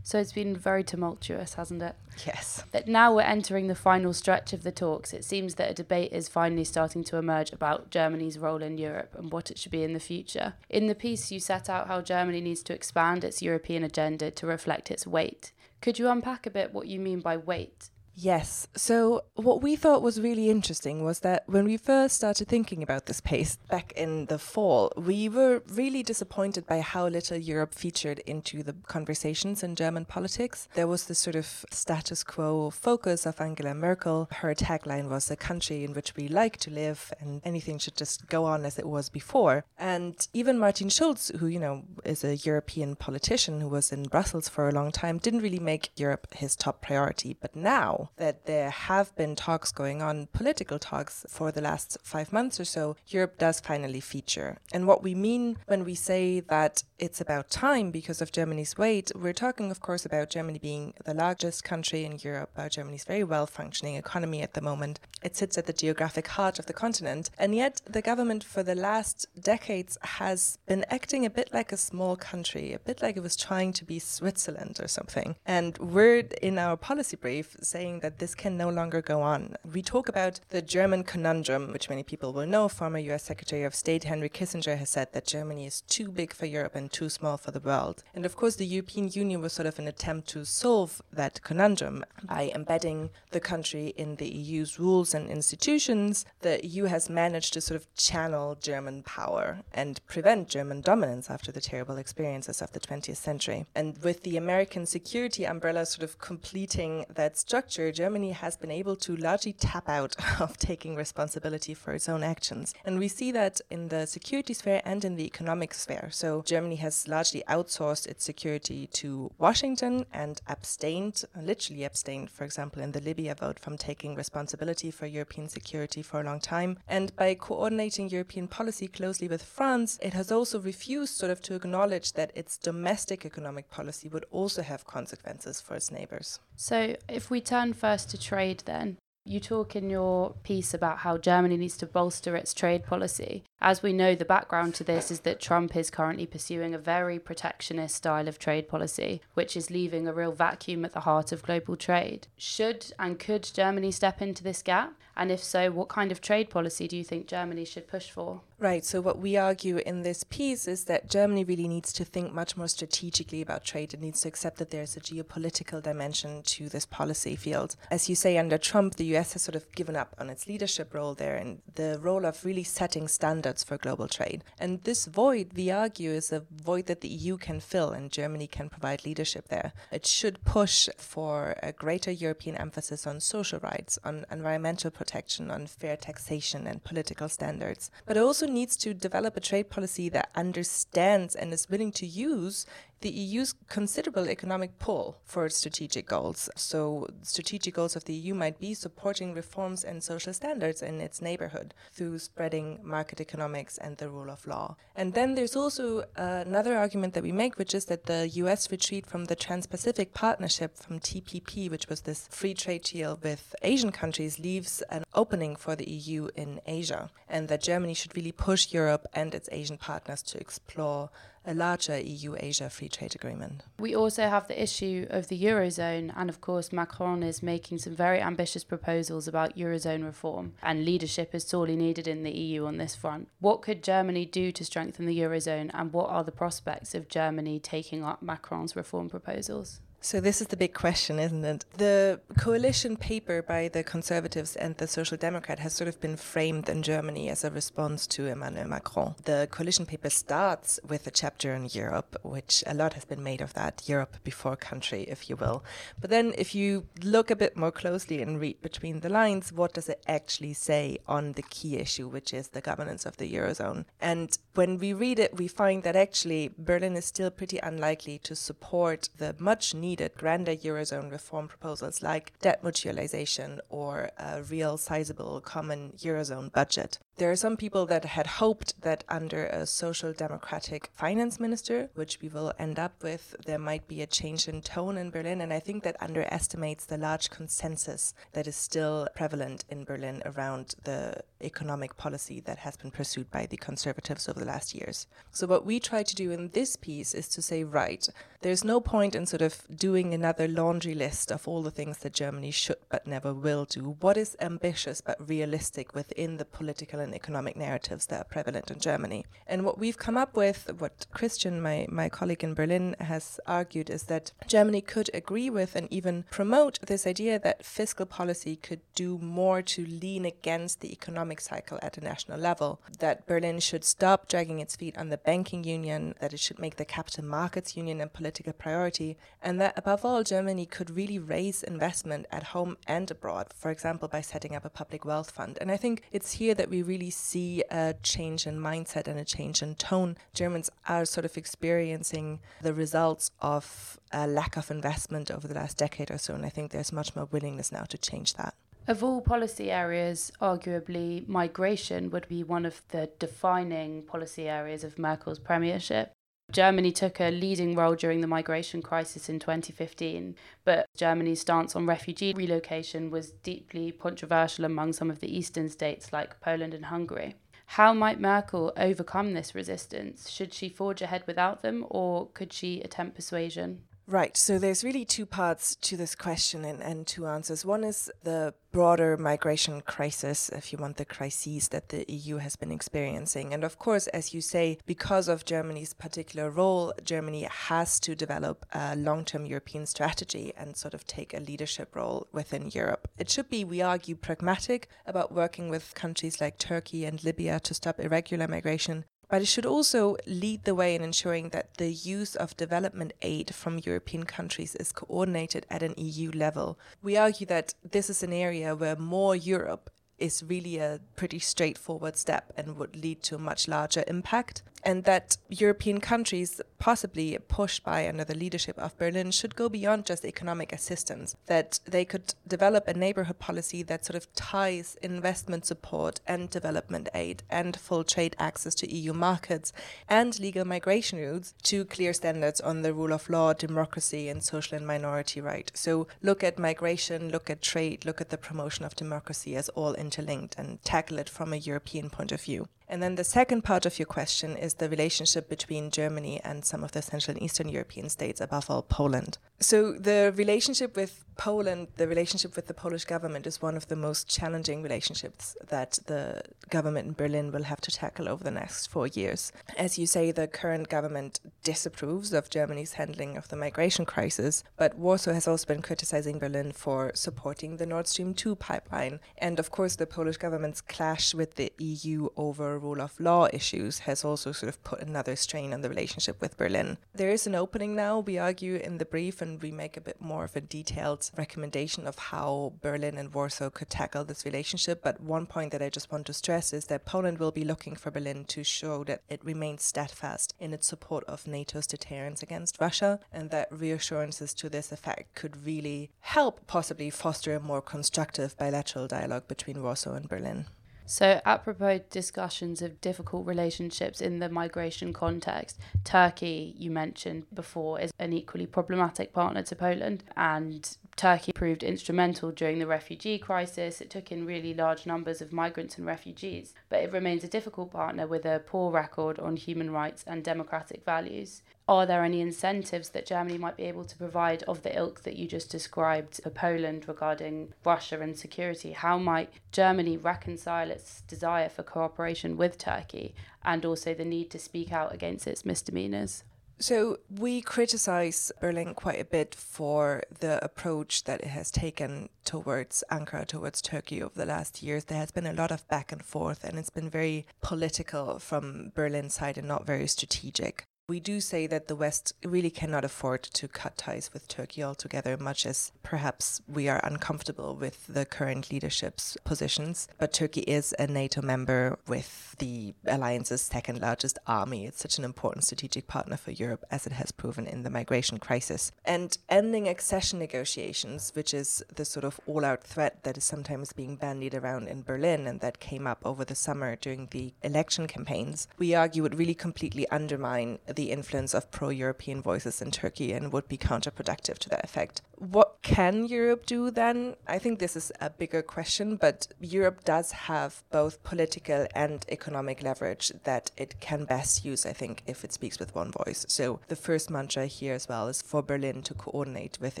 So 0.02 0.18
it's 0.18 0.32
been 0.32 0.56
very 0.56 0.82
tumultuous, 0.82 1.54
hasn't 1.54 1.82
it? 1.82 1.94
Yes. 2.26 2.64
But 2.72 2.88
now 2.88 3.14
we're 3.14 3.22
entering 3.22 3.68
the 3.68 3.74
final 3.74 4.12
stretch 4.12 4.52
of 4.52 4.62
the 4.62 4.72
talks. 4.72 5.12
It 5.12 5.24
seems 5.24 5.56
that 5.56 5.70
a 5.70 5.74
debate 5.74 6.12
is 6.12 6.28
finally 6.28 6.64
starting 6.64 7.04
to 7.04 7.16
emerge 7.16 7.52
about 7.52 7.90
Germany's 7.90 8.38
role 8.38 8.62
in 8.62 8.78
Europe 8.78 9.14
and 9.18 9.30
what 9.30 9.50
it 9.50 9.58
should 9.58 9.72
be 9.72 9.82
in 9.82 9.92
the 9.92 10.00
future. 10.00 10.54
In 10.68 10.86
the 10.86 10.94
piece, 10.94 11.30
you 11.30 11.40
set 11.40 11.68
out 11.68 11.88
how 11.88 12.00
Germany 12.00 12.40
needs 12.40 12.62
to 12.64 12.74
expand 12.74 13.22
its 13.22 13.42
European 13.42 13.84
agenda 13.84 14.30
to 14.30 14.46
reflect 14.46 14.90
its 14.90 15.06
weight. 15.06 15.52
Could 15.80 15.98
you 15.98 16.08
unpack 16.08 16.46
a 16.46 16.50
bit 16.50 16.72
what 16.72 16.88
you 16.88 16.98
mean 16.98 17.20
by 17.20 17.36
weight? 17.36 17.90
Yes. 18.20 18.66
So, 18.74 19.22
what 19.36 19.62
we 19.62 19.76
thought 19.76 20.02
was 20.02 20.20
really 20.20 20.50
interesting 20.50 21.04
was 21.04 21.20
that 21.20 21.44
when 21.46 21.64
we 21.64 21.76
first 21.76 22.16
started 22.16 22.48
thinking 22.48 22.82
about 22.82 23.06
this 23.06 23.20
pace 23.20 23.58
back 23.70 23.92
in 23.92 24.26
the 24.26 24.40
fall, 24.40 24.92
we 24.96 25.28
were 25.28 25.62
really 25.68 26.02
disappointed 26.02 26.66
by 26.66 26.80
how 26.80 27.06
little 27.06 27.36
Europe 27.36 27.74
featured 27.74 28.18
into 28.26 28.64
the 28.64 28.72
conversations 28.88 29.62
in 29.62 29.76
German 29.76 30.04
politics. 30.04 30.68
There 30.74 30.88
was 30.88 31.04
this 31.04 31.20
sort 31.20 31.36
of 31.36 31.64
status 31.70 32.24
quo 32.24 32.70
focus 32.70 33.24
of 33.24 33.40
Angela 33.40 33.72
Merkel. 33.72 34.28
Her 34.32 34.52
tagline 34.52 35.08
was 35.08 35.30
a 35.30 35.36
country 35.36 35.84
in 35.84 35.94
which 35.94 36.16
we 36.16 36.26
like 36.26 36.56
to 36.56 36.72
live 36.72 37.12
and 37.20 37.40
anything 37.44 37.78
should 37.78 37.96
just 37.96 38.26
go 38.26 38.44
on 38.46 38.64
as 38.64 38.80
it 38.80 38.88
was 38.88 39.08
before. 39.08 39.64
And 39.78 40.26
even 40.32 40.58
Martin 40.58 40.88
Schulz, 40.88 41.30
who, 41.38 41.46
you 41.46 41.60
know, 41.60 41.84
is 42.04 42.24
a 42.24 42.34
European 42.34 42.96
politician 42.96 43.60
who 43.60 43.68
was 43.68 43.92
in 43.92 44.02
Brussels 44.02 44.48
for 44.48 44.68
a 44.68 44.72
long 44.72 44.90
time, 44.90 45.18
didn't 45.18 45.42
really 45.42 45.60
make 45.60 45.90
Europe 45.94 46.34
his 46.34 46.56
top 46.56 46.82
priority. 46.82 47.36
But 47.40 47.54
now, 47.54 48.07
that 48.16 48.46
there 48.46 48.70
have 48.70 49.14
been 49.16 49.36
talks 49.36 49.72
going 49.72 50.02
on, 50.02 50.28
political 50.32 50.78
talks, 50.78 51.24
for 51.28 51.52
the 51.52 51.60
last 51.60 51.98
five 52.02 52.32
months 52.32 52.58
or 52.58 52.64
so, 52.64 52.96
Europe 53.06 53.38
does 53.38 53.60
finally 53.60 54.00
feature. 54.00 54.58
And 54.72 54.86
what 54.86 55.02
we 55.02 55.14
mean 55.14 55.58
when 55.66 55.84
we 55.84 55.94
say 55.94 56.40
that 56.40 56.82
it's 56.98 57.20
about 57.20 57.50
time 57.50 57.90
because 57.90 58.20
of 58.20 58.32
Germany's 58.32 58.76
weight, 58.76 59.12
we're 59.14 59.32
talking, 59.32 59.70
of 59.70 59.80
course, 59.80 60.04
about 60.04 60.30
Germany 60.30 60.58
being 60.58 60.94
the 61.04 61.14
largest 61.14 61.64
country 61.64 62.04
in 62.04 62.18
Europe, 62.20 62.50
about 62.54 62.72
Germany's 62.72 63.04
very 63.04 63.24
well 63.24 63.46
functioning 63.46 63.94
economy 63.94 64.42
at 64.42 64.54
the 64.54 64.60
moment. 64.60 65.00
It 65.22 65.36
sits 65.36 65.58
at 65.58 65.66
the 65.66 65.72
geographic 65.72 66.28
heart 66.28 66.58
of 66.58 66.66
the 66.66 66.72
continent. 66.72 67.30
And 67.38 67.54
yet, 67.54 67.82
the 67.88 68.02
government 68.02 68.44
for 68.44 68.62
the 68.62 68.74
last 68.74 69.26
decades 69.40 69.98
has 70.02 70.58
been 70.66 70.84
acting 70.90 71.24
a 71.24 71.30
bit 71.30 71.50
like 71.52 71.72
a 71.72 71.76
small 71.76 72.16
country, 72.16 72.72
a 72.72 72.78
bit 72.78 73.02
like 73.02 73.16
it 73.16 73.22
was 73.22 73.36
trying 73.36 73.72
to 73.74 73.84
be 73.84 73.98
Switzerland 73.98 74.78
or 74.80 74.88
something. 74.88 75.36
And 75.46 75.76
we're 75.78 76.24
in 76.42 76.58
our 76.58 76.76
policy 76.76 77.16
brief 77.16 77.56
saying 77.60 77.97
that 78.00 78.18
this 78.18 78.34
can 78.34 78.56
no 78.56 78.68
longer 78.68 79.02
go 79.02 79.22
on. 79.22 79.56
We 79.72 79.82
talk 79.82 80.08
about 80.08 80.40
the 80.50 80.62
German 80.62 81.04
conundrum, 81.04 81.72
which 81.72 81.88
many 81.88 82.02
people 82.02 82.32
will 82.32 82.46
know. 82.46 82.68
Former 82.68 82.98
US 82.98 83.24
Secretary 83.24 83.64
of 83.64 83.74
State 83.74 84.04
Henry 84.04 84.28
Kissinger 84.28 84.76
has 84.78 84.90
said 84.90 85.12
that 85.12 85.26
Germany 85.26 85.66
is 85.66 85.82
too 85.82 86.08
big 86.08 86.32
for 86.32 86.46
Europe 86.46 86.74
and 86.74 86.90
too 86.90 87.08
small 87.08 87.36
for 87.36 87.50
the 87.50 87.60
world. 87.60 88.02
And 88.14 88.24
of 88.24 88.36
course, 88.36 88.56
the 88.56 88.66
European 88.66 89.08
Union 89.12 89.40
was 89.40 89.52
sort 89.52 89.66
of 89.66 89.78
an 89.78 89.88
attempt 89.88 90.28
to 90.28 90.44
solve 90.44 91.02
that 91.12 91.42
conundrum 91.42 92.04
by 92.24 92.52
embedding 92.54 93.10
the 93.30 93.40
country 93.40 93.94
in 93.96 94.16
the 94.16 94.28
EU's 94.28 94.78
rules 94.78 95.14
and 95.14 95.30
institutions. 95.30 96.24
The 96.40 96.64
EU 96.66 96.84
has 96.84 97.10
managed 97.10 97.52
to 97.54 97.60
sort 97.60 97.80
of 97.80 97.92
channel 97.94 98.56
German 98.60 99.02
power 99.02 99.58
and 99.72 100.04
prevent 100.06 100.48
German 100.48 100.80
dominance 100.80 101.30
after 101.30 101.52
the 101.52 101.60
terrible 101.60 101.96
experiences 101.96 102.62
of 102.62 102.72
the 102.72 102.80
20th 102.80 103.16
century. 103.16 103.66
And 103.74 103.98
with 104.02 104.22
the 104.22 104.36
American 104.36 104.86
security 104.86 105.44
umbrella 105.44 105.86
sort 105.86 106.04
of 106.04 106.18
completing 106.18 107.04
that 107.08 107.38
structure, 107.38 107.87
Germany 107.92 108.32
has 108.32 108.56
been 108.56 108.70
able 108.70 108.96
to 108.96 109.16
largely 109.16 109.52
tap 109.52 109.88
out 109.88 110.16
of 110.40 110.56
taking 110.58 110.96
responsibility 110.96 111.74
for 111.74 111.92
its 111.92 112.08
own 112.08 112.22
actions. 112.22 112.74
And 112.84 112.98
we 112.98 113.08
see 113.08 113.32
that 113.32 113.60
in 113.70 113.88
the 113.88 114.06
security 114.06 114.54
sphere 114.54 114.82
and 114.84 115.04
in 115.04 115.16
the 115.16 115.24
economic 115.24 115.74
sphere. 115.74 116.08
So 116.10 116.42
Germany 116.42 116.76
has 116.76 117.08
largely 117.08 117.42
outsourced 117.48 118.06
its 118.06 118.24
security 118.24 118.86
to 118.94 119.30
Washington 119.38 120.06
and 120.12 120.40
abstained, 120.46 121.24
literally 121.40 121.84
abstained, 121.84 122.30
for 122.30 122.44
example, 122.44 122.82
in 122.82 122.92
the 122.92 123.00
Libya 123.00 123.34
vote 123.34 123.58
from 123.58 123.76
taking 123.76 124.14
responsibility 124.14 124.90
for 124.90 125.06
European 125.06 125.48
security 125.48 126.02
for 126.02 126.20
a 126.20 126.24
long 126.24 126.40
time. 126.40 126.78
And 126.88 127.14
by 127.16 127.34
coordinating 127.34 128.10
European 128.10 128.48
policy 128.48 128.88
closely 128.88 129.28
with 129.28 129.42
France, 129.42 129.98
it 130.02 130.12
has 130.14 130.32
also 130.32 130.60
refused 130.60 131.14
sort 131.14 131.30
of 131.30 131.42
to 131.42 131.54
acknowledge 131.54 132.12
that 132.14 132.32
its 132.34 132.56
domestic 132.56 133.24
economic 133.24 133.70
policy 133.70 134.08
would 134.08 134.24
also 134.30 134.62
have 134.62 134.86
consequences 134.86 135.60
for 135.60 135.74
its 135.74 135.90
neighbors. 135.90 136.40
So 136.56 136.96
if 137.08 137.30
we 137.30 137.40
turn 137.40 137.67
first 137.72 138.10
to 138.10 138.18
trade 138.18 138.62
then. 138.66 138.96
You 139.24 139.40
talk 139.40 139.76
in 139.76 139.90
your 139.90 140.34
piece 140.42 140.72
about 140.72 140.98
how 140.98 141.18
Germany 141.18 141.58
needs 141.58 141.76
to 141.78 141.86
bolster 141.86 142.34
its 142.34 142.54
trade 142.54 142.86
policy. 142.86 143.44
As 143.60 143.82
we 143.82 143.92
know, 143.92 144.14
the 144.14 144.24
background 144.24 144.76
to 144.76 144.84
this 144.84 145.10
is 145.10 145.20
that 145.20 145.40
Trump 145.40 145.76
is 145.76 145.90
currently 145.90 146.26
pursuing 146.26 146.74
a 146.74 146.78
very 146.78 147.18
protectionist 147.18 147.96
style 147.96 148.28
of 148.28 148.38
trade 148.38 148.68
policy, 148.68 149.20
which 149.34 149.56
is 149.56 149.68
leaving 149.70 150.06
a 150.06 150.12
real 150.12 150.30
vacuum 150.30 150.84
at 150.84 150.92
the 150.92 151.00
heart 151.00 151.32
of 151.32 151.42
global 151.42 151.74
trade. 151.74 152.28
Should 152.36 152.92
and 153.00 153.18
could 153.18 153.50
Germany 153.52 153.90
step 153.90 154.22
into 154.22 154.44
this 154.44 154.62
gap? 154.62 154.94
And 155.18 155.32
if 155.32 155.42
so, 155.42 155.72
what 155.72 155.88
kind 155.88 156.12
of 156.12 156.20
trade 156.20 156.48
policy 156.48 156.86
do 156.86 156.96
you 156.96 157.02
think 157.02 157.26
Germany 157.26 157.64
should 157.64 157.88
push 157.88 158.08
for? 158.08 158.42
Right. 158.60 158.84
So, 158.84 159.00
what 159.00 159.18
we 159.18 159.36
argue 159.36 159.78
in 159.78 160.02
this 160.02 160.22
piece 160.22 160.68
is 160.68 160.84
that 160.84 161.10
Germany 161.10 161.42
really 161.42 161.66
needs 161.66 161.92
to 161.94 162.04
think 162.04 162.32
much 162.32 162.56
more 162.56 162.68
strategically 162.68 163.42
about 163.42 163.64
trade. 163.64 163.92
It 163.94 164.00
needs 164.00 164.20
to 164.20 164.28
accept 164.28 164.58
that 164.58 164.70
there's 164.70 164.96
a 164.96 165.00
geopolitical 165.00 165.82
dimension 165.82 166.42
to 166.42 166.68
this 166.68 166.86
policy 166.86 167.34
field. 167.34 167.74
As 167.90 168.08
you 168.08 168.14
say, 168.14 168.38
under 168.38 168.58
Trump, 168.58 168.94
the 168.94 169.16
US 169.16 169.32
has 169.32 169.42
sort 169.42 169.56
of 169.56 169.70
given 169.72 169.96
up 169.96 170.14
on 170.18 170.30
its 170.30 170.46
leadership 170.46 170.94
role 170.94 171.14
there 171.14 171.34
and 171.34 171.62
the 171.74 171.98
role 172.00 172.24
of 172.24 172.44
really 172.44 172.64
setting 172.64 173.08
standards 173.08 173.47
for 173.56 173.76
global 173.76 174.08
trade. 174.08 174.44
And 174.58 174.82
this 174.84 175.06
void, 175.06 175.52
we 175.54 175.70
argue, 175.70 176.10
is 176.10 176.32
a 176.32 176.44
void 176.50 176.86
that 176.86 177.00
the 177.00 177.08
EU 177.08 177.36
can 177.36 177.60
fill 177.60 177.90
and 177.90 178.10
Germany 178.10 178.46
can 178.46 178.68
provide 178.68 179.04
leadership 179.04 179.48
there. 179.48 179.72
It 179.90 180.06
should 180.06 180.44
push 180.44 180.88
for 180.96 181.56
a 181.62 181.72
greater 181.72 182.10
European 182.10 182.56
emphasis 182.56 183.06
on 183.06 183.20
social 183.20 183.58
rights, 183.60 183.98
on 184.04 184.26
environmental 184.30 184.90
protection, 184.90 185.50
on 185.50 185.66
fair 185.66 185.96
taxation 185.96 186.66
and 186.66 186.84
political 186.84 187.28
standards. 187.28 187.90
But 188.06 188.16
it 188.16 188.22
also 188.22 188.46
needs 188.46 188.76
to 188.78 188.94
develop 188.94 189.36
a 189.36 189.40
trade 189.40 189.70
policy 189.70 190.08
that 190.10 190.30
understands 190.34 191.34
and 191.34 191.52
is 191.52 191.70
willing 191.70 191.92
to 191.92 192.06
use 192.06 192.66
the 193.00 193.10
EU's 193.10 193.54
considerable 193.68 194.28
economic 194.28 194.78
pull 194.78 195.18
for 195.24 195.46
its 195.46 195.56
strategic 195.56 196.06
goals. 196.06 196.50
So, 196.56 197.06
strategic 197.22 197.74
goals 197.74 197.94
of 197.94 198.04
the 198.04 198.14
EU 198.14 198.34
might 198.34 198.58
be 198.58 198.74
supporting 198.74 199.34
reforms 199.34 199.84
and 199.84 200.02
social 200.02 200.32
standards 200.32 200.82
in 200.82 201.00
its 201.00 201.22
neighborhood 201.22 201.74
through 201.92 202.18
spreading 202.18 202.80
market 202.82 203.20
economics 203.20 203.78
and 203.78 203.96
the 203.96 204.10
rule 204.10 204.30
of 204.30 204.46
law. 204.46 204.76
And 204.96 205.14
then 205.14 205.34
there's 205.34 205.54
also 205.54 206.00
uh, 206.00 206.44
another 206.46 206.76
argument 206.76 207.14
that 207.14 207.22
we 207.22 207.32
make, 207.32 207.56
which 207.56 207.74
is 207.74 207.84
that 207.86 208.06
the 208.06 208.28
US 208.28 208.70
retreat 208.70 209.06
from 209.06 209.26
the 209.26 209.36
Trans 209.36 209.66
Pacific 209.66 210.12
Partnership 210.14 210.76
from 210.76 210.98
TPP, 210.98 211.70
which 211.70 211.88
was 211.88 212.00
this 212.02 212.26
free 212.30 212.54
trade 212.54 212.82
deal 212.82 213.18
with 213.22 213.54
Asian 213.62 213.92
countries, 213.92 214.38
leaves 214.38 214.82
an 214.90 215.04
opening 215.14 215.54
for 215.56 215.76
the 215.76 215.88
EU 215.88 216.28
in 216.34 216.60
Asia, 216.66 217.10
and 217.28 217.48
that 217.48 217.62
Germany 217.62 217.94
should 217.94 218.16
really 218.16 218.32
push 218.32 218.72
Europe 218.72 219.06
and 219.12 219.34
its 219.34 219.48
Asian 219.52 219.78
partners 219.78 220.22
to 220.22 220.38
explore 220.38 221.10
a 221.44 221.54
larger 221.54 221.98
EU 221.98 222.36
Asia 222.38 222.68
free 222.68 222.87
trade 222.88 223.14
agreement. 223.14 223.62
We 223.78 223.94
also 223.94 224.28
have 224.28 224.48
the 224.48 224.62
issue 224.62 225.06
of 225.10 225.28
the 225.28 225.42
Eurozone, 225.42 226.12
and 226.16 226.28
of 226.28 226.40
course, 226.40 226.72
Macron 226.72 227.22
is 227.22 227.42
making 227.42 227.78
some 227.78 227.94
very 227.94 228.20
ambitious 228.20 228.64
proposals 228.64 229.28
about 229.28 229.56
Eurozone 229.56 230.04
reform, 230.04 230.54
and 230.62 230.84
leadership 230.84 231.34
is 231.34 231.44
sorely 231.44 231.76
needed 231.76 232.08
in 232.08 232.22
the 232.22 232.36
EU 232.36 232.66
on 232.66 232.78
this 232.78 232.96
front. 232.96 233.28
What 233.40 233.62
could 233.62 233.82
Germany 233.82 234.24
do 234.24 234.52
to 234.52 234.64
strengthen 234.64 235.06
the 235.06 235.18
Eurozone, 235.18 235.70
and 235.74 235.92
what 235.92 236.10
are 236.10 236.24
the 236.24 236.32
prospects 236.32 236.94
of 236.94 237.08
Germany 237.08 237.58
taking 237.58 238.04
up 238.04 238.22
Macron's 238.22 238.76
reform 238.76 239.08
proposals? 239.08 239.80
So 240.00 240.20
this 240.20 240.40
is 240.40 240.46
the 240.46 240.56
big 240.56 240.74
question, 240.74 241.18
isn't 241.18 241.44
it? 241.44 241.64
The 241.76 242.20
coalition 242.38 242.96
paper 242.96 243.42
by 243.42 243.66
the 243.66 243.82
Conservatives 243.82 244.54
and 244.54 244.76
the 244.76 244.86
Social 244.86 245.16
Democrat 245.16 245.58
has 245.58 245.74
sort 245.74 245.88
of 245.88 246.00
been 246.00 246.16
framed 246.16 246.68
in 246.68 246.84
Germany 246.84 247.28
as 247.28 247.42
a 247.42 247.50
response 247.50 248.06
to 248.08 248.26
Emmanuel 248.26 248.68
Macron. 248.68 249.16
The 249.24 249.48
coalition 249.50 249.86
paper 249.86 250.08
starts 250.08 250.78
with 250.86 251.08
a 251.08 251.10
chapter 251.10 251.52
on 251.52 251.68
Europe, 251.72 252.16
which 252.22 252.62
a 252.66 252.74
lot 252.74 252.94
has 252.94 253.04
been 253.04 253.24
made 253.24 253.40
of 253.40 253.54
that, 253.54 253.82
Europe 253.86 254.16
before 254.22 254.54
country, 254.56 255.02
if 255.02 255.28
you 255.28 255.34
will. 255.34 255.64
But 256.00 256.10
then 256.10 256.32
if 256.38 256.54
you 256.54 256.86
look 257.02 257.30
a 257.30 257.36
bit 257.36 257.56
more 257.56 257.72
closely 257.72 258.22
and 258.22 258.40
read 258.40 258.62
between 258.62 259.00
the 259.00 259.08
lines, 259.08 259.52
what 259.52 259.74
does 259.74 259.88
it 259.88 260.02
actually 260.06 260.54
say 260.54 260.98
on 261.08 261.32
the 261.32 261.42
key 261.42 261.76
issue, 261.76 262.06
which 262.08 262.32
is 262.32 262.48
the 262.48 262.60
governance 262.60 263.04
of 263.04 263.16
the 263.16 263.30
Eurozone? 263.30 263.84
And 264.00 264.38
when 264.54 264.78
we 264.78 264.92
read 264.92 265.18
it, 265.18 265.36
we 265.36 265.48
find 265.48 265.82
that 265.82 265.96
actually 265.96 266.52
Berlin 266.56 266.96
is 266.96 267.04
still 267.04 267.30
pretty 267.30 267.58
unlikely 267.58 268.18
to 268.20 268.36
support 268.36 269.08
the 269.16 269.34
much 269.40 269.74
needed 269.74 269.87
needed 269.88 270.12
grander 270.22 270.54
Eurozone 270.54 271.10
reform 271.10 271.46
proposals 271.48 272.02
like 272.02 272.32
debt 272.40 272.62
mutualization 272.62 273.50
or 273.70 274.10
a 274.18 274.42
real 274.42 274.76
sizable 274.76 275.40
common 275.40 275.80
Eurozone 276.04 276.52
budget. 276.52 276.98
There 277.18 277.32
are 277.32 277.44
some 277.44 277.56
people 277.56 277.84
that 277.86 278.04
had 278.04 278.38
hoped 278.42 278.80
that 278.82 279.02
under 279.08 279.46
a 279.46 279.66
social 279.66 280.12
democratic 280.12 280.88
finance 280.92 281.40
minister, 281.40 281.90
which 281.94 282.20
we 282.22 282.28
will 282.28 282.52
end 282.60 282.78
up 282.78 283.02
with, 283.02 283.34
there 283.44 283.58
might 283.58 283.88
be 283.88 284.02
a 284.02 284.06
change 284.06 284.46
in 284.46 284.62
tone 284.62 284.96
in 284.96 285.10
Berlin. 285.10 285.40
And 285.40 285.52
I 285.52 285.58
think 285.58 285.82
that 285.82 286.00
underestimates 286.00 286.84
the 286.84 286.96
large 286.96 287.28
consensus 287.30 288.14
that 288.34 288.46
is 288.46 288.54
still 288.54 289.08
prevalent 289.16 289.64
in 289.68 289.82
Berlin 289.82 290.22
around 290.26 290.76
the 290.84 291.24
economic 291.42 291.96
policy 291.96 292.38
that 292.42 292.58
has 292.58 292.76
been 292.76 292.92
pursued 292.92 293.28
by 293.32 293.46
the 293.46 293.56
conservatives 293.56 294.28
over 294.28 294.38
the 294.38 294.46
last 294.46 294.72
years. 294.72 295.08
So, 295.32 295.48
what 295.48 295.66
we 295.66 295.80
try 295.80 296.04
to 296.04 296.14
do 296.14 296.30
in 296.30 296.50
this 296.50 296.76
piece 296.76 297.14
is 297.14 297.26
to 297.30 297.42
say, 297.42 297.64
right, 297.64 298.08
there's 298.42 298.62
no 298.62 298.80
point 298.80 299.16
in 299.16 299.26
sort 299.26 299.42
of 299.42 299.66
doing 299.78 300.12
another 300.12 300.48
laundry 300.48 300.94
list 300.94 301.30
of 301.30 301.46
all 301.46 301.62
the 301.62 301.70
things 301.70 301.98
that 301.98 302.12
Germany 302.12 302.50
should 302.50 302.76
but 302.88 303.06
never 303.06 303.32
will 303.32 303.64
do. 303.64 303.96
What 304.00 304.16
is 304.16 304.36
ambitious 304.40 305.00
but 305.00 305.28
realistic 305.28 305.94
within 305.94 306.36
the 306.36 306.44
political 306.44 307.00
and 307.00 307.14
economic 307.14 307.56
narratives 307.56 308.06
that 308.06 308.20
are 308.20 308.24
prevalent 308.24 308.70
in 308.70 308.80
Germany. 308.80 309.24
And 309.46 309.64
what 309.64 309.78
we've 309.78 309.98
come 309.98 310.16
up 310.16 310.36
with, 310.36 310.70
what 310.78 311.06
Christian, 311.12 311.60
my, 311.60 311.86
my 311.88 312.08
colleague 312.08 312.44
in 312.44 312.54
Berlin, 312.54 312.96
has 313.00 313.38
argued 313.46 313.90
is 313.90 314.04
that 314.04 314.32
Germany 314.46 314.80
could 314.80 315.10
agree 315.14 315.50
with 315.50 315.76
and 315.76 315.90
even 315.92 316.24
promote 316.30 316.78
this 316.86 317.06
idea 317.06 317.38
that 317.38 317.64
fiscal 317.64 318.06
policy 318.06 318.56
could 318.56 318.80
do 318.94 319.18
more 319.18 319.62
to 319.62 319.86
lean 319.86 320.24
against 320.24 320.80
the 320.80 320.92
economic 320.92 321.40
cycle 321.40 321.78
at 321.82 321.96
a 321.96 322.04
national 322.04 322.38
level, 322.38 322.80
that 322.98 323.26
Berlin 323.26 323.60
should 323.60 323.84
stop 323.84 324.28
dragging 324.28 324.60
its 324.60 324.76
feet 324.76 324.96
on 324.98 325.08
the 325.08 325.18
banking 325.18 325.64
union, 325.64 326.14
that 326.20 326.32
it 326.32 326.40
should 326.40 326.58
make 326.58 326.76
the 326.76 326.84
capital 326.84 327.24
markets 327.24 327.76
union 327.76 328.00
a 328.00 328.06
political 328.06 328.52
priority, 328.52 329.16
and 329.42 329.60
that 329.60 329.67
above 329.76 330.04
all, 330.04 330.22
Germany 330.22 330.66
could 330.66 330.90
really 330.90 331.18
raise 331.18 331.62
investment 331.62 332.26
at 332.30 332.42
home 332.54 332.76
and 332.86 333.10
abroad, 333.10 333.48
for 333.54 333.70
example, 333.70 334.08
by 334.08 334.20
setting 334.20 334.54
up 334.54 334.64
a 334.64 334.70
public 334.70 335.04
wealth 335.04 335.30
fund. 335.30 335.58
And 335.60 335.70
I 335.70 335.76
think 335.76 336.02
it's 336.12 336.32
here 336.32 336.54
that 336.54 336.70
we 336.70 336.82
really 336.82 337.10
see 337.10 337.62
a 337.70 337.94
change 338.02 338.46
in 338.46 338.58
mindset 338.58 339.08
and 339.08 339.18
a 339.18 339.24
change 339.24 339.62
in 339.62 339.74
tone. 339.74 340.16
Germans 340.34 340.70
are 340.88 341.04
sort 341.04 341.24
of 341.24 341.36
experiencing 341.36 342.40
the 342.62 342.74
results 342.74 343.30
of 343.40 343.98
a 344.12 344.26
lack 344.26 344.56
of 344.56 344.70
investment 344.70 345.30
over 345.30 345.46
the 345.46 345.54
last 345.54 345.76
decade 345.76 346.10
or 346.10 346.18
so, 346.18 346.34
and 346.34 346.44
I 346.44 346.48
think 346.48 346.70
there's 346.70 346.92
much 346.92 347.14
more 347.14 347.26
willingness 347.26 347.72
now 347.72 347.84
to 347.84 347.98
change 347.98 348.34
that. 348.34 348.54
Of 348.86 349.04
all 349.04 349.20
policy 349.20 349.70
areas, 349.70 350.32
arguably 350.40 351.28
migration 351.28 352.10
would 352.10 352.26
be 352.26 352.42
one 352.42 352.64
of 352.64 352.80
the 352.88 353.10
defining 353.18 354.02
policy 354.02 354.48
areas 354.48 354.82
of 354.82 354.98
Merkel's 354.98 355.38
premiership. 355.38 356.12
Germany 356.50 356.92
took 356.92 357.20
a 357.20 357.30
leading 357.30 357.74
role 357.74 357.94
during 357.94 358.22
the 358.22 358.26
migration 358.26 358.80
crisis 358.80 359.28
in 359.28 359.38
2015, 359.38 360.34
but 360.64 360.86
Germany's 360.96 361.42
stance 361.42 361.76
on 361.76 361.84
refugee 361.84 362.32
relocation 362.32 363.10
was 363.10 363.32
deeply 363.32 363.92
controversial 363.92 364.64
among 364.64 364.94
some 364.94 365.10
of 365.10 365.20
the 365.20 365.36
eastern 365.36 365.68
states 365.68 366.10
like 366.10 366.40
Poland 366.40 366.72
and 366.72 366.86
Hungary. 366.86 367.34
How 367.72 367.92
might 367.92 368.18
Merkel 368.18 368.72
overcome 368.78 369.34
this 369.34 369.54
resistance? 369.54 370.30
Should 370.30 370.54
she 370.54 370.70
forge 370.70 371.02
ahead 371.02 371.22
without 371.26 371.60
them, 371.60 371.84
or 371.90 372.28
could 372.28 372.54
she 372.54 372.80
attempt 372.80 373.14
persuasion? 373.14 373.82
Right. 374.10 374.38
So 374.38 374.58
there's 374.58 374.84
really 374.84 375.04
two 375.04 375.26
parts 375.26 375.76
to 375.76 375.94
this 375.94 376.14
question 376.14 376.64
and, 376.64 376.82
and 376.82 377.06
two 377.06 377.26
answers. 377.26 377.66
One 377.66 377.84
is 377.84 378.10
the 378.22 378.54
broader 378.72 379.18
migration 379.18 379.82
crisis, 379.82 380.48
if 380.48 380.72
you 380.72 380.78
want, 380.78 380.96
the 380.96 381.04
crises 381.04 381.68
that 381.68 381.90
the 381.90 382.06
EU 382.10 382.38
has 382.38 382.56
been 382.56 382.72
experiencing. 382.72 383.52
And 383.52 383.64
of 383.64 383.78
course, 383.78 384.06
as 384.06 384.32
you 384.32 384.40
say, 384.40 384.78
because 384.86 385.28
of 385.28 385.44
Germany's 385.44 385.92
particular 385.92 386.48
role, 386.50 386.94
Germany 387.04 387.46
has 387.50 388.00
to 388.00 388.14
develop 388.14 388.64
a 388.72 388.96
long 388.96 389.26
term 389.26 389.44
European 389.44 389.84
strategy 389.84 390.54
and 390.56 390.74
sort 390.74 390.94
of 390.94 391.06
take 391.06 391.34
a 391.34 391.40
leadership 391.40 391.94
role 391.94 392.28
within 392.32 392.70
Europe. 392.70 393.08
It 393.18 393.28
should 393.28 393.50
be, 393.50 393.62
we 393.62 393.82
argue, 393.82 394.16
pragmatic 394.16 394.88
about 395.04 395.34
working 395.34 395.68
with 395.68 395.94
countries 395.94 396.40
like 396.40 396.56
Turkey 396.56 397.04
and 397.04 397.22
Libya 397.22 397.60
to 397.60 397.74
stop 397.74 398.00
irregular 398.00 398.48
migration, 398.48 399.04
but 399.28 399.42
it 399.42 399.46
should 399.46 399.66
also 399.66 400.16
lead 400.26 400.64
the 400.64 400.74
way 400.74 400.94
in 400.94 401.02
ensuring 401.02 401.50
that 401.50 401.76
the 401.76 401.92
use 401.92 402.34
of 402.34 402.56
development 402.56 403.12
aid 403.22 403.54
from 403.54 403.80
European 403.84 404.24
countries 404.24 404.74
is 404.74 404.92
coordinated 404.92 405.66
at 405.70 405.82
an 405.82 405.94
EU 405.96 406.30
level. 406.32 406.78
We 407.02 407.16
argue 407.16 407.46
that 407.46 407.74
this 407.88 408.08
is 408.08 408.22
an 408.22 408.32
area 408.32 408.74
where 408.74 408.96
more 408.96 409.36
Europe 409.36 409.90
is 410.18 410.42
really 410.42 410.78
a 410.78 411.00
pretty 411.16 411.38
straightforward 411.38 412.16
step 412.16 412.52
and 412.56 412.76
would 412.76 412.96
lead 412.96 413.22
to 413.22 413.36
a 413.36 413.38
much 413.38 413.68
larger 413.68 414.02
impact 414.06 414.62
and 414.88 415.04
that 415.04 415.36
European 415.50 416.00
countries, 416.00 416.62
possibly 416.78 417.36
pushed 417.46 417.84
by 417.84 418.08
under 418.08 418.24
the 418.24 418.34
leadership 418.34 418.78
of 418.78 418.96
Berlin, 418.96 419.30
should 419.30 419.54
go 419.54 419.68
beyond 419.68 420.06
just 420.06 420.24
economic 420.24 420.72
assistance, 420.72 421.36
that 421.44 421.78
they 421.84 422.06
could 422.06 422.34
develop 422.46 422.88
a 422.88 422.94
neighborhood 422.94 423.38
policy 423.38 423.82
that 423.82 424.06
sort 424.06 424.16
of 424.16 424.32
ties 424.32 424.96
investment 425.02 425.66
support 425.66 426.20
and 426.26 426.48
development 426.48 427.06
aid 427.14 427.42
and 427.50 427.76
full 427.78 428.02
trade 428.02 428.34
access 428.38 428.74
to 428.74 428.90
EU 428.90 429.12
markets 429.12 429.74
and 430.08 430.40
legal 430.40 430.64
migration 430.64 431.18
routes 431.18 431.52
to 431.62 431.84
clear 431.84 432.14
standards 432.14 432.58
on 432.58 432.80
the 432.80 432.94
rule 432.94 433.12
of 433.12 433.28
law, 433.28 433.52
democracy, 433.52 434.30
and 434.30 434.42
social 434.42 434.78
and 434.78 434.86
minority 434.86 435.38
rights. 435.38 435.78
So 435.78 436.08
look 436.22 436.42
at 436.42 436.58
migration, 436.58 437.28
look 437.28 437.50
at 437.50 437.60
trade, 437.60 438.06
look 438.06 438.22
at 438.22 438.30
the 438.30 438.38
promotion 438.38 438.86
of 438.86 438.96
democracy 438.96 439.54
as 439.54 439.68
all 439.70 439.92
interlinked 439.92 440.54
and 440.56 440.82
tackle 440.82 441.18
it 441.18 441.28
from 441.28 441.52
a 441.52 441.56
European 441.56 442.08
point 442.08 442.32
of 442.32 442.40
view. 442.40 442.68
And 442.88 443.02
then 443.02 443.16
the 443.16 443.24
second 443.24 443.62
part 443.62 443.84
of 443.84 443.98
your 443.98 444.06
question 444.06 444.56
is 444.56 444.74
the 444.74 444.88
relationship 444.88 445.48
between 445.48 445.90
Germany 445.90 446.40
and 446.42 446.64
some 446.64 446.82
of 446.82 446.92
the 446.92 447.02
Central 447.02 447.36
and 447.36 447.42
Eastern 447.42 447.68
European 447.68 448.08
states, 448.08 448.40
above 448.40 448.70
all 448.70 448.82
Poland. 448.82 449.36
So 449.60 449.92
the 449.92 450.32
relationship 450.36 450.96
with 450.96 451.24
Poland, 451.38 451.86
the 451.96 452.08
relationship 452.08 452.56
with 452.56 452.66
the 452.66 452.74
Polish 452.74 453.04
government 453.04 453.46
is 453.46 453.62
one 453.62 453.76
of 453.76 453.86
the 453.86 453.96
most 453.96 454.28
challenging 454.28 454.82
relationships 454.82 455.56
that 455.68 455.98
the 456.06 456.42
government 456.68 457.06
in 457.06 457.14
Berlin 457.14 457.52
will 457.52 457.62
have 457.62 457.80
to 457.82 457.92
tackle 457.92 458.28
over 458.28 458.42
the 458.42 458.50
next 458.50 458.88
four 458.88 459.06
years. 459.06 459.52
As 459.76 459.98
you 459.98 460.06
say, 460.06 460.32
the 460.32 460.48
current 460.48 460.88
government 460.88 461.38
disapproves 461.62 462.32
of 462.32 462.50
Germany's 462.50 462.94
handling 462.94 463.36
of 463.36 463.48
the 463.48 463.56
migration 463.56 464.04
crisis, 464.04 464.64
but 464.76 464.98
Warsaw 464.98 465.32
has 465.32 465.46
also 465.46 465.66
been 465.66 465.80
criticizing 465.80 466.40
Berlin 466.40 466.72
for 466.72 467.12
supporting 467.14 467.76
the 467.76 467.86
Nord 467.86 468.08
Stream 468.08 468.34
2 468.34 468.56
pipeline. 468.56 469.20
And 469.38 469.60
of 469.60 469.70
course, 469.70 469.94
the 469.94 470.06
Polish 470.06 470.38
government's 470.38 470.80
clash 470.80 471.34
with 471.34 471.54
the 471.54 471.72
EU 471.78 472.30
over 472.36 472.78
rule 472.80 473.00
of 473.00 473.18
law 473.20 473.46
issues 473.52 474.00
has 474.00 474.24
also 474.24 474.50
sort 474.50 474.70
of 474.70 474.82
put 474.82 475.00
another 475.00 475.36
strain 475.36 475.72
on 475.72 475.82
the 475.82 475.88
relationship 475.88 476.40
with 476.40 476.56
Berlin. 476.56 476.98
There 477.14 477.30
is 477.30 477.46
an 477.46 477.54
opening 477.54 477.94
now, 477.94 478.18
we 478.18 478.38
argue 478.38 478.74
in 478.74 478.98
the 478.98 479.04
brief, 479.04 479.40
and 479.48 479.62
we 479.62 479.70
make 479.70 479.96
a 479.96 480.00
bit 480.00 480.20
more 480.20 480.44
of 480.44 480.54
a 480.54 480.60
detailed 480.60 481.30
recommendation 481.36 482.06
of 482.06 482.18
how 482.18 482.72
Berlin 482.80 483.16
and 483.16 483.32
Warsaw 483.32 483.70
could 483.70 483.90
tackle 483.90 484.24
this 484.24 484.44
relationship. 484.44 485.02
But 485.02 485.20
one 485.20 485.46
point 485.46 485.72
that 485.72 485.82
I 485.82 485.88
just 485.88 486.12
want 486.12 486.26
to 486.26 486.34
stress 486.34 486.72
is 486.72 486.84
that 486.86 487.06
Poland 487.06 487.38
will 487.38 487.50
be 487.50 487.64
looking 487.64 487.96
for 487.96 488.10
Berlin 488.10 488.44
to 488.46 488.62
show 488.62 489.04
that 489.04 489.22
it 489.28 489.44
remains 489.44 489.82
steadfast 489.82 490.54
in 490.60 490.72
its 490.72 490.86
support 490.86 491.24
of 491.24 491.46
NATO's 491.46 491.86
deterrence 491.86 492.42
against 492.42 492.80
Russia, 492.80 493.20
and 493.32 493.50
that 493.50 493.68
reassurances 493.72 494.54
to 494.54 494.68
this 494.68 494.92
effect 494.92 495.34
could 495.34 495.64
really 495.66 496.10
help 496.20 496.66
possibly 496.66 497.10
foster 497.10 497.54
a 497.54 497.60
more 497.60 497.82
constructive 497.82 498.56
bilateral 498.58 499.08
dialogue 499.08 499.48
between 499.48 499.82
Warsaw 499.82 500.14
and 500.14 500.28
Berlin. 500.28 500.66
So, 501.10 501.40
apropos 501.46 502.00
discussions 502.10 502.82
of 502.82 503.00
difficult 503.00 503.46
relationships 503.46 504.20
in 504.20 504.40
the 504.40 504.50
migration 504.50 505.14
context, 505.14 505.80
Turkey, 506.04 506.74
you 506.76 506.90
mentioned 506.90 507.46
before, 507.54 507.98
is 507.98 508.12
an 508.18 508.34
equally 508.34 508.66
problematic 508.66 509.32
partner 509.32 509.62
to 509.62 509.74
Poland, 509.74 510.22
and 510.36 510.98
Turkey 511.18 511.52
proved 511.52 511.82
instrumental 511.82 512.50
during 512.50 512.78
the 512.78 512.86
refugee 512.86 513.38
crisis. 513.38 514.00
It 514.00 514.08
took 514.08 514.32
in 514.32 514.46
really 514.46 514.72
large 514.72 515.04
numbers 515.04 515.42
of 515.42 515.52
migrants 515.52 515.98
and 515.98 516.06
refugees, 516.06 516.72
but 516.88 517.02
it 517.02 517.12
remains 517.12 517.44
a 517.44 517.48
difficult 517.48 517.90
partner 517.90 518.26
with 518.26 518.46
a 518.46 518.62
poor 518.64 518.90
record 518.90 519.38
on 519.38 519.56
human 519.56 519.90
rights 519.90 520.24
and 520.26 520.42
democratic 520.42 521.04
values 521.04 521.62
are 521.88 522.04
there 522.04 522.22
any 522.22 522.42
incentives 522.42 523.08
that 523.10 523.24
Germany 523.24 523.56
might 523.56 523.78
be 523.78 523.84
able 523.84 524.04
to 524.04 524.16
provide 524.18 524.62
of 524.64 524.82
the 524.82 524.94
ilk 524.94 525.22
that 525.22 525.36
you 525.36 525.48
just 525.48 525.70
described 525.70 526.38
for 526.42 526.50
Poland 526.50 527.08
regarding 527.08 527.72
Russia 527.82 528.20
and 528.20 528.36
security? 528.38 528.92
How 528.92 529.16
might 529.16 529.54
Germany 529.72 530.18
reconcile 530.18 530.90
its 530.90 531.22
desire 531.22 531.70
for 531.70 531.82
cooperation 531.82 532.58
with 532.58 532.76
Turkey 532.76 533.34
and 533.64 533.86
also 533.86 534.12
the 534.12 534.26
need 534.26 534.50
to 534.50 534.58
speak 534.58 534.92
out 534.92 535.14
against 535.14 535.46
its 535.46 535.64
misdemeanors? 535.64 536.44
So, 536.80 537.18
we 537.28 537.60
criticize 537.60 538.52
Berlin 538.60 538.94
quite 538.94 539.20
a 539.20 539.24
bit 539.24 539.54
for 539.54 540.22
the 540.38 540.64
approach 540.64 541.24
that 541.24 541.40
it 541.40 541.48
has 541.48 541.72
taken 541.72 542.28
towards 542.44 543.02
Ankara, 543.10 543.46
towards 543.46 543.82
Turkey 543.82 544.22
over 544.22 544.34
the 544.34 544.46
last 544.46 544.82
years. 544.82 545.04
There 545.04 545.18
has 545.18 545.30
been 545.30 545.46
a 545.46 545.52
lot 545.52 545.72
of 545.72 545.86
back 545.88 546.12
and 546.12 546.24
forth, 546.24 546.62
and 546.64 546.78
it's 546.78 546.90
been 546.90 547.10
very 547.10 547.46
political 547.60 548.38
from 548.38 548.92
Berlin's 548.94 549.34
side 549.34 549.58
and 549.58 549.66
not 549.66 549.86
very 549.86 550.06
strategic. 550.06 550.87
We 551.08 551.20
do 551.20 551.40
say 551.40 551.66
that 551.68 551.88
the 551.88 551.96
West 551.96 552.34
really 552.44 552.68
cannot 552.68 553.02
afford 553.02 553.42
to 553.42 553.66
cut 553.66 553.96
ties 553.96 554.28
with 554.34 554.46
Turkey 554.46 554.84
altogether, 554.84 555.38
much 555.38 555.64
as 555.64 555.90
perhaps 556.02 556.60
we 556.68 556.86
are 556.86 557.00
uncomfortable 557.02 557.74
with 557.74 558.06
the 558.08 558.26
current 558.26 558.70
leadership's 558.70 559.38
positions. 559.42 560.06
But 560.18 560.34
Turkey 560.34 560.60
is 560.60 560.94
a 560.98 561.06
NATO 561.06 561.40
member 561.40 561.98
with 562.06 562.56
the 562.58 562.92
alliance's 563.06 563.62
second 563.62 564.02
largest 564.02 564.38
army. 564.46 564.84
It's 564.84 565.00
such 565.00 565.16
an 565.16 565.24
important 565.24 565.64
strategic 565.64 566.08
partner 566.08 566.36
for 566.36 566.50
Europe, 566.50 566.84
as 566.90 567.06
it 567.06 567.12
has 567.12 567.32
proven 567.32 567.66
in 567.66 567.84
the 567.84 567.90
migration 567.90 568.36
crisis. 568.36 568.92
And 569.06 569.38
ending 569.48 569.88
accession 569.88 570.38
negotiations, 570.38 571.32
which 571.34 571.54
is 571.54 571.82
the 571.96 572.04
sort 572.04 572.26
of 572.26 572.38
all 572.46 572.66
out 572.66 572.84
threat 572.84 573.22
that 573.22 573.38
is 573.38 573.44
sometimes 573.44 573.94
being 573.94 574.16
bandied 574.16 574.54
around 574.54 574.88
in 574.88 575.04
Berlin 575.04 575.46
and 575.46 575.60
that 575.60 575.80
came 575.80 576.06
up 576.06 576.20
over 576.22 576.44
the 576.44 576.54
summer 576.54 576.96
during 576.96 577.28
the 577.30 577.54
election 577.62 578.06
campaigns, 578.06 578.68
we 578.76 578.94
argue 578.94 579.22
would 579.22 579.38
really 579.38 579.54
completely 579.54 580.06
undermine 580.10 580.78
the 580.98 581.12
influence 581.12 581.54
of 581.54 581.70
pro 581.70 581.90
European 581.90 582.42
voices 582.42 582.82
in 582.82 582.90
Turkey 582.90 583.32
and 583.32 583.52
would 583.52 583.68
be 583.68 583.78
counterproductive 583.78 584.58
to 584.58 584.68
that 584.68 584.82
effect. 584.82 585.22
What 585.36 585.76
can 585.82 586.26
Europe 586.26 586.66
do 586.66 586.90
then? 586.90 587.36
I 587.46 587.60
think 587.60 587.78
this 587.78 587.94
is 587.94 588.10
a 588.20 588.30
bigger 588.30 588.62
question, 588.62 589.14
but 589.14 589.46
Europe 589.60 590.04
does 590.04 590.32
have 590.32 590.82
both 590.90 591.22
political 591.22 591.86
and 591.94 592.26
economic 592.28 592.82
leverage 592.82 593.30
that 593.44 593.70
it 593.76 594.00
can 594.00 594.24
best 594.24 594.64
use, 594.64 594.84
I 594.84 594.92
think, 594.92 595.22
if 595.28 595.44
it 595.44 595.52
speaks 595.52 595.78
with 595.78 595.94
one 595.94 596.10
voice. 596.10 596.44
So 596.48 596.80
the 596.88 596.96
first 596.96 597.30
mantra 597.30 597.66
here 597.66 597.94
as 597.94 598.08
well 598.08 598.26
is 598.26 598.42
for 598.42 598.60
Berlin 598.60 599.02
to 599.02 599.14
coordinate 599.14 599.78
with 599.80 600.00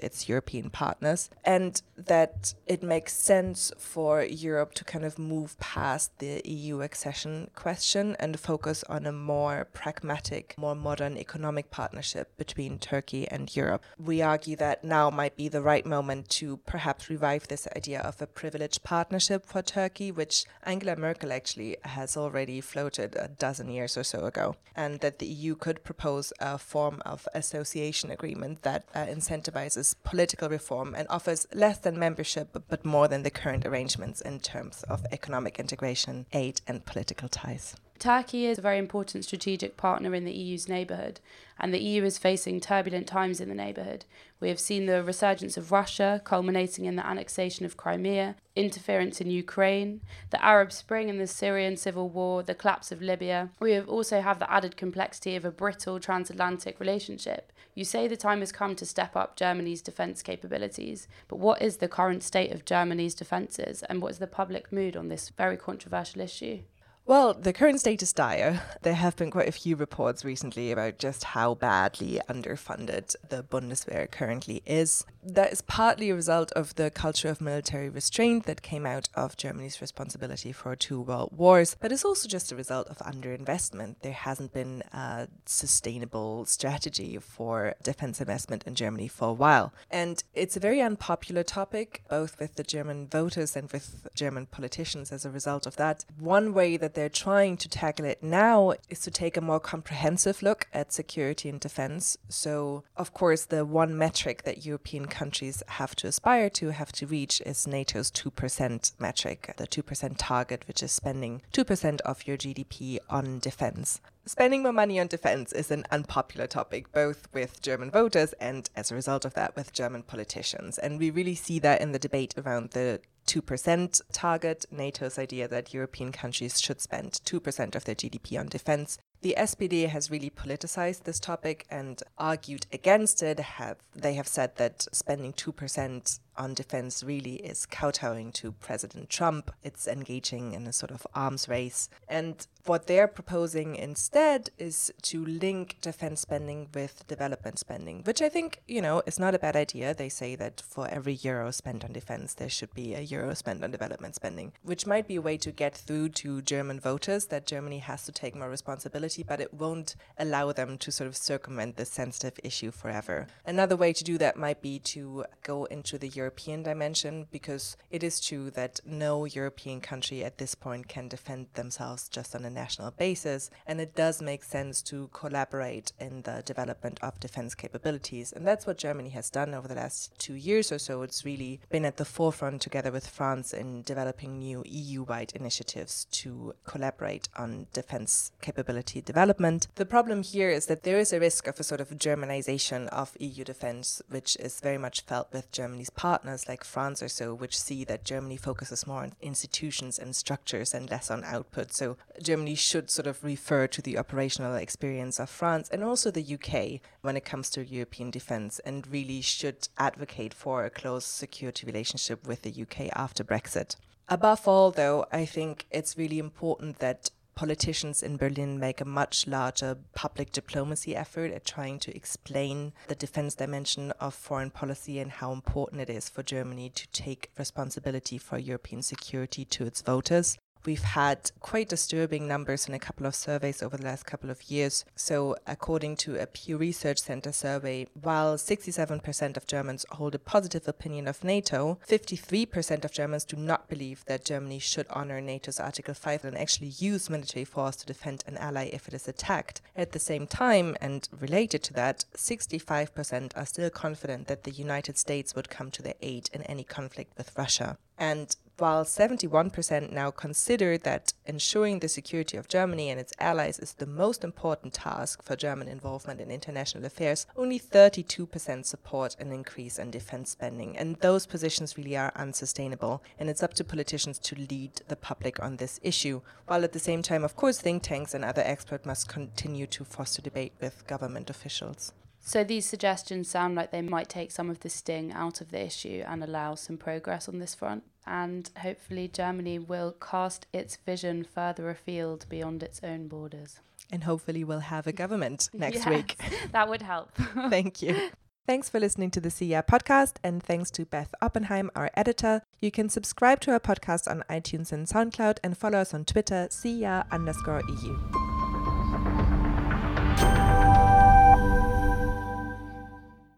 its 0.00 0.28
European 0.28 0.68
partners 0.68 1.30
and 1.44 1.80
that 1.96 2.54
it 2.66 2.82
makes 2.82 3.12
sense 3.12 3.70
for 3.78 4.24
Europe 4.24 4.74
to 4.74 4.82
kind 4.82 5.04
of 5.04 5.16
move 5.16 5.56
past 5.60 6.18
the 6.18 6.42
EU 6.44 6.80
accession 6.80 7.50
question 7.54 8.16
and 8.18 8.40
focus 8.40 8.82
on 8.88 9.06
a 9.06 9.12
more 9.12 9.68
pragmatic, 9.72 10.56
more 10.58 10.74
modern 10.88 11.18
economic 11.18 11.70
partnership 11.70 12.26
between 12.38 12.78
Turkey 12.78 13.28
and 13.28 13.54
Europe. 13.54 13.84
We 13.98 14.22
argue 14.22 14.56
that 14.56 14.82
now 14.82 15.10
might 15.10 15.36
be 15.36 15.48
the 15.50 15.60
right 15.72 15.84
moment 15.84 16.30
to 16.40 16.56
perhaps 16.74 17.10
revive 17.10 17.46
this 17.46 17.68
idea 17.76 18.00
of 18.00 18.22
a 18.22 18.26
privileged 18.26 18.82
partnership 18.84 19.44
for 19.44 19.60
Turkey, 19.60 20.10
which 20.10 20.46
Angela 20.62 20.96
Merkel 20.96 21.30
actually 21.30 21.76
has 21.82 22.16
already 22.16 22.62
floated 22.62 23.16
a 23.16 23.28
dozen 23.28 23.68
years 23.68 23.98
or 23.98 24.04
so 24.12 24.20
ago, 24.24 24.56
and 24.74 25.00
that 25.00 25.18
the 25.18 25.26
EU 25.26 25.54
could 25.54 25.84
propose 25.84 26.32
a 26.40 26.56
form 26.56 27.02
of 27.04 27.28
association 27.34 28.10
agreement 28.10 28.62
that 28.62 28.84
uh, 28.94 29.04
incentivizes 29.04 29.94
political 30.04 30.48
reform 30.48 30.94
and 30.94 31.06
offers 31.10 31.46
less 31.52 31.78
than 31.78 31.98
membership 31.98 32.48
but 32.68 32.82
more 32.84 33.08
than 33.08 33.24
the 33.24 33.38
current 33.42 33.66
arrangements 33.66 34.22
in 34.22 34.40
terms 34.40 34.84
of 34.84 35.04
economic 35.12 35.58
integration, 35.58 36.24
aid, 36.32 36.62
and 36.66 36.86
political 36.86 37.28
ties. 37.28 37.76
Turkey 37.98 38.46
is 38.46 38.58
a 38.58 38.62
very 38.62 38.78
important 38.78 39.24
strategic 39.24 39.76
partner 39.76 40.14
in 40.14 40.24
the 40.24 40.32
EU's 40.32 40.68
neighbourhood, 40.68 41.18
and 41.58 41.74
the 41.74 41.80
EU 41.80 42.04
is 42.04 42.16
facing 42.16 42.60
turbulent 42.60 43.08
times 43.08 43.40
in 43.40 43.48
the 43.48 43.56
neighbourhood. 43.56 44.04
We 44.38 44.50
have 44.50 44.60
seen 44.60 44.86
the 44.86 45.02
resurgence 45.02 45.56
of 45.56 45.72
Russia, 45.72 46.20
culminating 46.22 46.84
in 46.84 46.94
the 46.94 47.04
annexation 47.04 47.66
of 47.66 47.76
Crimea, 47.76 48.36
interference 48.54 49.20
in 49.20 49.30
Ukraine, 49.30 50.00
the 50.30 50.44
Arab 50.44 50.70
Spring 50.70 51.10
and 51.10 51.20
the 51.20 51.26
Syrian 51.26 51.76
civil 51.76 52.08
war, 52.08 52.44
the 52.44 52.54
collapse 52.54 52.92
of 52.92 53.02
Libya. 53.02 53.50
We 53.58 53.72
have 53.72 53.88
also 53.88 54.20
have 54.20 54.38
the 54.38 54.50
added 54.50 54.76
complexity 54.76 55.34
of 55.34 55.44
a 55.44 55.50
brittle 55.50 55.98
transatlantic 55.98 56.78
relationship. 56.78 57.52
You 57.74 57.84
say 57.84 58.06
the 58.06 58.16
time 58.16 58.40
has 58.40 58.52
come 58.52 58.76
to 58.76 58.86
step 58.86 59.16
up 59.16 59.34
Germany's 59.34 59.82
defence 59.82 60.22
capabilities, 60.22 61.08
but 61.26 61.40
what 61.40 61.60
is 61.60 61.78
the 61.78 61.88
current 61.88 62.22
state 62.22 62.52
of 62.52 62.64
Germany's 62.64 63.16
defences, 63.16 63.82
and 63.88 64.00
what 64.00 64.12
is 64.12 64.18
the 64.18 64.28
public 64.28 64.72
mood 64.72 64.96
on 64.96 65.08
this 65.08 65.30
very 65.30 65.56
controversial 65.56 66.20
issue? 66.20 66.60
Well, 67.08 67.32
the 67.32 67.54
current 67.54 67.80
state 67.80 68.02
is 68.02 68.12
dire. 68.12 68.60
There 68.82 68.92
have 68.92 69.16
been 69.16 69.30
quite 69.30 69.48
a 69.48 69.52
few 69.52 69.76
reports 69.76 70.26
recently 70.26 70.70
about 70.70 70.98
just 70.98 71.24
how 71.24 71.54
badly 71.54 72.20
underfunded 72.28 73.16
the 73.30 73.42
Bundeswehr 73.42 74.10
currently 74.10 74.62
is. 74.66 75.06
That 75.22 75.50
is 75.50 75.62
partly 75.62 76.10
a 76.10 76.14
result 76.14 76.52
of 76.52 76.74
the 76.74 76.90
culture 76.90 77.30
of 77.30 77.40
military 77.40 77.88
restraint 77.88 78.44
that 78.44 78.60
came 78.60 78.84
out 78.84 79.08
of 79.14 79.38
Germany's 79.38 79.80
responsibility 79.80 80.52
for 80.52 80.76
two 80.76 81.00
world 81.00 81.32
wars, 81.34 81.76
but 81.80 81.92
it's 81.92 82.04
also 82.04 82.28
just 82.28 82.52
a 82.52 82.56
result 82.56 82.88
of 82.88 82.98
underinvestment. 82.98 83.96
There 84.02 84.12
hasn't 84.12 84.52
been 84.52 84.82
a 84.92 85.28
sustainable 85.46 86.44
strategy 86.44 87.16
for 87.16 87.74
defense 87.82 88.20
investment 88.20 88.64
in 88.66 88.74
Germany 88.74 89.08
for 89.08 89.28
a 89.28 89.32
while. 89.32 89.72
And 89.90 90.22
it's 90.34 90.58
a 90.58 90.60
very 90.60 90.82
unpopular 90.82 91.42
topic, 91.42 92.02
both 92.10 92.38
with 92.38 92.56
the 92.56 92.62
German 92.62 93.08
voters 93.08 93.56
and 93.56 93.72
with 93.72 94.08
German 94.14 94.44
politicians 94.44 95.10
as 95.10 95.24
a 95.24 95.30
result 95.30 95.66
of 95.66 95.76
that. 95.76 96.04
One 96.18 96.52
way 96.52 96.76
that 96.76 96.97
they're 96.98 97.08
trying 97.08 97.56
to 97.56 97.68
tackle 97.68 98.04
it 98.04 98.24
now 98.24 98.74
is 98.90 98.98
to 99.02 99.08
take 99.08 99.36
a 99.36 99.40
more 99.40 99.60
comprehensive 99.60 100.42
look 100.42 100.66
at 100.72 100.92
security 100.92 101.48
and 101.48 101.60
defense. 101.60 102.18
So, 102.28 102.82
of 102.96 103.14
course, 103.14 103.44
the 103.44 103.64
one 103.64 103.96
metric 103.96 104.42
that 104.42 104.66
European 104.66 105.06
countries 105.06 105.62
have 105.68 105.94
to 105.94 106.08
aspire 106.08 106.50
to, 106.50 106.70
have 106.70 106.90
to 106.90 107.06
reach, 107.06 107.40
is 107.46 107.68
NATO's 107.68 108.10
2% 108.10 108.98
metric, 108.98 109.54
the 109.58 109.68
2% 109.68 110.14
target, 110.18 110.64
which 110.66 110.82
is 110.82 110.90
spending 110.90 111.42
2% 111.52 112.00
of 112.00 112.26
your 112.26 112.36
GDP 112.36 112.98
on 113.08 113.38
defense. 113.38 114.00
Spending 114.26 114.64
more 114.64 114.72
money 114.72 114.98
on 114.98 115.06
defense 115.06 115.52
is 115.52 115.70
an 115.70 115.84
unpopular 115.92 116.48
topic, 116.48 116.92
both 116.92 117.28
with 117.32 117.62
German 117.62 117.92
voters 117.92 118.32
and, 118.34 118.68
as 118.74 118.90
a 118.90 118.96
result 118.96 119.24
of 119.24 119.34
that, 119.34 119.54
with 119.54 119.72
German 119.72 120.02
politicians. 120.02 120.78
And 120.78 120.98
we 120.98 121.10
really 121.10 121.36
see 121.36 121.60
that 121.60 121.80
in 121.80 121.92
the 121.92 121.98
debate 121.98 122.34
around 122.36 122.72
the 122.72 123.00
2% 123.28 124.00
target, 124.12 124.64
NATO's 124.70 125.18
idea 125.18 125.46
that 125.48 125.74
European 125.74 126.12
countries 126.12 126.60
should 126.60 126.80
spend 126.80 127.20
2% 127.24 127.74
of 127.74 127.84
their 127.84 127.94
GDP 127.94 128.40
on 128.40 128.46
defense. 128.46 128.98
The 129.20 129.34
SPD 129.36 129.88
has 129.88 130.10
really 130.10 130.30
politicized 130.30 131.02
this 131.02 131.20
topic 131.20 131.66
and 131.70 132.02
argued 132.16 132.66
against 132.72 133.22
it. 133.22 133.38
Have 133.38 133.76
they 133.94 134.14
have 134.14 134.28
said 134.28 134.56
that 134.56 134.86
spending 134.92 135.32
2% 135.32 136.20
on 136.38 136.54
defense 136.54 137.02
really 137.02 137.34
is 137.34 137.66
kowtowing 137.66 138.32
to 138.32 138.52
President 138.52 139.10
Trump. 139.10 139.50
It's 139.62 139.86
engaging 139.86 140.54
in 140.54 140.66
a 140.66 140.72
sort 140.72 140.90
of 140.90 141.06
arms 141.14 141.48
race. 141.48 141.90
And 142.08 142.46
what 142.64 142.86
they're 142.86 143.08
proposing 143.08 143.76
instead 143.76 144.50
is 144.58 144.92
to 145.02 145.24
link 145.24 145.78
defense 145.80 146.20
spending 146.20 146.68
with 146.74 147.06
development 147.06 147.58
spending, 147.58 148.02
which 148.04 148.22
I 148.22 148.28
think, 148.28 148.60
you 148.68 148.80
know, 148.80 149.02
is 149.06 149.18
not 149.18 149.34
a 149.34 149.38
bad 149.38 149.56
idea. 149.56 149.94
They 149.94 150.08
say 150.08 150.36
that 150.36 150.60
for 150.60 150.86
every 150.88 151.14
euro 151.14 151.50
spent 151.50 151.84
on 151.84 151.92
defense, 151.92 152.34
there 152.34 152.48
should 152.48 152.72
be 152.74 152.94
a 152.94 153.00
euro 153.00 153.34
spent 153.34 153.64
on 153.64 153.70
development 153.70 154.14
spending, 154.14 154.52
which 154.62 154.86
might 154.86 155.08
be 155.08 155.16
a 155.16 155.22
way 155.22 155.36
to 155.38 155.50
get 155.50 155.74
through 155.74 156.10
to 156.10 156.42
German 156.42 156.78
voters 156.78 157.26
that 157.26 157.46
Germany 157.46 157.78
has 157.78 158.04
to 158.04 158.12
take 158.12 158.36
more 158.36 158.50
responsibility, 158.50 159.22
but 159.22 159.40
it 159.40 159.54
won't 159.54 159.96
allow 160.18 160.52
them 160.52 160.78
to 160.78 160.92
sort 160.92 161.08
of 161.08 161.16
circumvent 161.16 161.76
this 161.76 161.90
sensitive 161.90 162.38
issue 162.44 162.70
forever. 162.70 163.26
Another 163.46 163.76
way 163.76 163.92
to 163.92 164.04
do 164.04 164.18
that 164.18 164.36
might 164.36 164.60
be 164.62 164.78
to 164.78 165.24
go 165.42 165.64
into 165.66 165.98
the 165.98 166.08
European 166.28 166.62
dimension, 166.62 167.26
because 167.30 167.78
it 167.90 168.02
is 168.02 168.20
true 168.20 168.50
that 168.50 168.80
no 168.84 169.24
European 169.24 169.80
country 169.80 170.22
at 170.22 170.36
this 170.36 170.54
point 170.54 170.86
can 170.86 171.08
defend 171.08 171.46
themselves 171.54 172.06
just 172.06 172.34
on 172.34 172.44
a 172.44 172.50
national 172.50 172.90
basis, 172.90 173.48
and 173.66 173.80
it 173.80 173.94
does 173.94 174.20
make 174.20 174.44
sense 174.44 174.82
to 174.82 175.08
collaborate 175.14 175.92
in 175.98 176.20
the 176.22 176.42
development 176.44 176.98
of 177.00 177.18
defense 177.18 177.54
capabilities. 177.54 178.30
And 178.30 178.46
that's 178.46 178.66
what 178.66 178.76
Germany 178.76 179.08
has 179.10 179.30
done 179.30 179.54
over 179.54 179.66
the 179.66 179.74
last 179.74 180.18
two 180.18 180.34
years 180.34 180.70
or 180.70 180.78
so. 180.78 181.00
It's 181.00 181.24
really 181.24 181.60
been 181.70 181.86
at 181.86 181.96
the 181.96 182.04
forefront 182.04 182.60
together 182.60 182.92
with 182.92 183.06
France 183.06 183.54
in 183.54 183.80
developing 183.80 184.38
new 184.38 184.62
EU 184.66 185.04
wide 185.04 185.32
initiatives 185.34 186.04
to 186.10 186.54
collaborate 186.64 187.30
on 187.38 187.68
defense 187.72 188.32
capability 188.42 189.00
development. 189.00 189.68
The 189.76 189.86
problem 189.86 190.22
here 190.22 190.50
is 190.50 190.66
that 190.66 190.82
there 190.82 190.98
is 190.98 191.14
a 191.14 191.20
risk 191.20 191.46
of 191.46 191.58
a 191.58 191.64
sort 191.64 191.80
of 191.80 191.88
Germanization 191.88 192.86
of 192.88 193.16
EU 193.18 193.44
defense, 193.44 194.02
which 194.10 194.36
is 194.36 194.60
very 194.60 194.76
much 194.76 195.00
felt 195.00 195.32
with 195.32 195.50
Germany's 195.52 195.90
partners 196.08 196.48
like 196.48 196.64
France 196.64 197.02
or 197.02 197.08
so, 197.08 197.34
which 197.34 197.60
see 197.66 197.84
that 197.84 198.02
Germany 198.02 198.38
focuses 198.38 198.86
more 198.86 199.02
on 199.02 199.12
institutions 199.20 199.98
and 199.98 200.16
structures 200.16 200.72
and 200.72 200.90
less 200.90 201.10
on 201.10 201.22
output. 201.22 201.70
So 201.70 201.98
Germany 202.22 202.54
should 202.54 202.88
sort 202.88 203.06
of 203.06 203.22
refer 203.22 203.66
to 203.66 203.82
the 203.82 203.98
operational 203.98 204.54
experience 204.54 205.20
of 205.20 205.28
France 205.28 205.68
and 205.68 205.84
also 205.84 206.10
the 206.10 206.34
UK 206.36 206.80
when 207.02 207.18
it 207.18 207.26
comes 207.26 207.50
to 207.50 207.62
European 207.62 208.10
defense 208.10 208.58
and 208.60 208.86
really 208.86 209.20
should 209.20 209.68
advocate 209.76 210.32
for 210.32 210.64
a 210.64 210.70
close 210.70 211.04
security 211.04 211.66
relationship 211.66 212.26
with 212.26 212.40
the 212.40 212.62
UK 212.62 212.88
after 212.94 213.22
Brexit. 213.22 213.76
Above 214.08 214.48
all, 214.48 214.70
though, 214.70 215.04
I 215.12 215.26
think 215.26 215.66
it's 215.70 215.98
really 215.98 216.18
important 216.18 216.78
that 216.78 217.10
politicians 217.38 218.02
in 218.02 218.16
Berlin 218.16 218.58
make 218.58 218.80
a 218.80 218.84
much 218.84 219.28
larger 219.28 219.78
public 219.94 220.32
diplomacy 220.32 220.96
effort 220.96 221.30
at 221.30 221.44
trying 221.44 221.78
to 221.78 221.94
explain 221.94 222.72
the 222.88 222.96
defense 222.96 223.36
dimension 223.36 223.92
of 224.00 224.12
foreign 224.12 224.50
policy 224.50 224.98
and 224.98 225.12
how 225.12 225.30
important 225.30 225.80
it 225.80 225.88
is 225.88 226.08
for 226.08 226.24
Germany 226.24 226.68
to 226.68 226.88
take 226.88 227.30
responsibility 227.38 228.18
for 228.18 228.38
European 228.38 228.82
security 228.82 229.44
to 229.44 229.64
its 229.64 229.82
voters. 229.82 230.36
We've 230.68 230.82
had 230.82 231.30
quite 231.40 231.70
disturbing 231.70 232.28
numbers 232.28 232.68
in 232.68 232.74
a 232.74 232.78
couple 232.78 233.06
of 233.06 233.14
surveys 233.14 233.62
over 233.62 233.78
the 233.78 233.86
last 233.86 234.04
couple 234.04 234.28
of 234.28 234.50
years. 234.50 234.84
So, 234.94 235.34
according 235.46 235.96
to 236.04 236.16
a 236.16 236.26
Pew 236.26 236.58
Research 236.58 236.98
Center 236.98 237.32
survey, 237.32 237.86
while 237.94 238.36
67% 238.36 239.38
of 239.38 239.46
Germans 239.46 239.86
hold 239.92 240.14
a 240.14 240.18
positive 240.18 240.68
opinion 240.68 241.08
of 241.08 241.24
NATO, 241.24 241.78
53% 241.88 242.84
of 242.84 242.92
Germans 242.92 243.24
do 243.24 243.38
not 243.38 243.70
believe 243.70 244.04
that 244.08 244.26
Germany 244.26 244.58
should 244.58 244.86
honor 244.90 245.22
NATO's 245.22 245.58
Article 245.58 245.94
5 245.94 246.26
and 246.26 246.36
actually 246.36 246.74
use 246.78 247.08
military 247.08 247.46
force 247.46 247.76
to 247.76 247.86
defend 247.86 248.22
an 248.26 248.36
ally 248.36 248.68
if 248.70 248.88
it 248.88 248.92
is 248.92 249.08
attacked. 249.08 249.62
At 249.74 249.92
the 249.92 249.98
same 249.98 250.26
time, 250.26 250.76
and 250.82 251.08
related 251.18 251.62
to 251.62 251.72
that, 251.72 252.04
65% 252.14 253.34
are 253.34 253.46
still 253.46 253.70
confident 253.70 254.26
that 254.26 254.44
the 254.44 254.50
United 254.50 254.98
States 254.98 255.34
would 255.34 255.48
come 255.48 255.70
to 255.70 255.80
their 255.80 255.94
aid 256.02 256.28
in 256.34 256.42
any 256.42 256.62
conflict 256.62 257.16
with 257.16 257.32
Russia. 257.38 257.78
And 257.98 258.36
while 258.58 258.84
71% 258.84 259.92
now 259.92 260.10
consider 260.10 260.76
that 260.78 261.12
ensuring 261.26 261.78
the 261.78 261.88
security 261.88 262.36
of 262.36 262.48
Germany 262.48 262.90
and 262.90 262.98
its 262.98 263.12
allies 263.18 263.58
is 263.58 263.74
the 263.74 263.86
most 263.86 264.24
important 264.24 264.74
task 264.74 265.22
for 265.22 265.36
German 265.36 265.68
involvement 265.68 266.20
in 266.20 266.30
international 266.30 266.84
affairs, 266.84 267.26
only 267.36 267.60
32% 267.60 268.66
support 268.66 269.16
an 269.20 269.32
increase 269.32 269.78
in 269.78 269.90
defense 269.90 270.30
spending. 270.30 270.76
And 270.76 270.96
those 270.96 271.26
positions 271.26 271.78
really 271.78 271.96
are 271.96 272.12
unsustainable. 272.16 273.02
And 273.18 273.30
it's 273.30 273.42
up 273.42 273.54
to 273.54 273.64
politicians 273.64 274.18
to 274.20 274.34
lead 274.34 274.82
the 274.88 274.96
public 274.96 275.40
on 275.40 275.56
this 275.56 275.78
issue, 275.82 276.20
while 276.46 276.64
at 276.64 276.72
the 276.72 276.78
same 276.78 277.02
time, 277.02 277.24
of 277.24 277.36
course, 277.36 277.60
think 277.60 277.82
tanks 277.82 278.14
and 278.14 278.24
other 278.24 278.42
experts 278.44 278.86
must 278.86 279.08
continue 279.08 279.66
to 279.68 279.84
foster 279.84 280.22
debate 280.22 280.52
with 280.60 280.86
government 280.86 281.30
officials. 281.30 281.92
So 282.20 282.44
these 282.44 282.66
suggestions 282.66 283.30
sound 283.30 283.54
like 283.54 283.70
they 283.70 283.80
might 283.80 284.08
take 284.08 284.30
some 284.30 284.50
of 284.50 284.60
the 284.60 284.68
sting 284.68 285.12
out 285.12 285.40
of 285.40 285.50
the 285.50 285.64
issue 285.64 286.02
and 286.06 286.22
allow 286.22 286.56
some 286.56 286.76
progress 286.76 287.28
on 287.28 287.38
this 287.38 287.54
front 287.54 287.84
and 288.08 288.50
hopefully 288.58 289.08
Germany 289.08 289.58
will 289.58 289.92
cast 289.92 290.46
its 290.52 290.76
vision 290.76 291.24
further 291.24 291.70
afield 291.70 292.26
beyond 292.28 292.62
its 292.62 292.80
own 292.82 293.06
borders. 293.06 293.60
And 293.92 294.04
hopefully 294.04 294.44
we'll 294.44 294.60
have 294.60 294.86
a 294.86 294.92
government 294.92 295.50
next 295.54 295.86
yes, 295.86 295.88
week. 295.88 296.16
that 296.52 296.68
would 296.68 296.82
help. 296.82 297.14
Thank 297.50 297.82
you. 297.82 298.10
Thanks 298.46 298.70
for 298.70 298.80
listening 298.80 299.10
to 299.10 299.20
the 299.20 299.30
CER 299.30 299.62
podcast, 299.62 300.16
and 300.24 300.42
thanks 300.42 300.70
to 300.70 300.86
Beth 300.86 301.14
Oppenheim, 301.20 301.70
our 301.76 301.90
editor. 301.92 302.40
You 302.60 302.70
can 302.70 302.88
subscribe 302.88 303.40
to 303.40 303.52
our 303.52 303.60
podcast 303.60 304.10
on 304.10 304.24
iTunes 304.30 304.72
and 304.72 304.86
SoundCloud 304.86 305.36
and 305.44 305.56
follow 305.56 305.80
us 305.80 305.92
on 305.92 306.06
Twitter, 306.06 306.48
CER 306.50 307.04
underscore 307.12 307.60
EU. 307.68 308.27